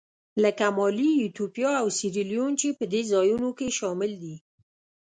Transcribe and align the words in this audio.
لکه 0.43 0.65
مالي، 0.77 1.11
ایتوپیا 1.21 1.71
او 1.81 1.87
سیریلیون 1.97 2.51
چې 2.61 2.67
په 2.77 2.85
دې 2.93 3.01
ځایونو 3.11 3.49
کې 3.57 3.75
شامل 3.79 4.11
دي. 4.21 4.35